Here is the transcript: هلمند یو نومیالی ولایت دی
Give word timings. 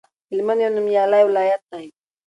هلمند 0.31 0.59
یو 0.63 0.71
نومیالی 0.75 1.23
ولایت 1.27 1.61
دی 1.71 1.85